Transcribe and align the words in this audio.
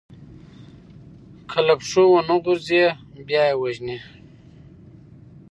که 1.49 1.59
له 1.67 1.73
پښو 1.79 2.03
ونه 2.09 2.35
غورځي، 2.43 2.83
بیا 3.27 3.43
يې 3.49 3.55
وژني. 3.61 3.97